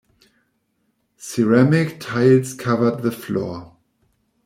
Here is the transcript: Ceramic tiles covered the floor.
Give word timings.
Ceramic 1.17 1.99
tiles 1.99 2.55
covered 2.55 3.03
the 3.03 3.11
floor. 3.11 3.77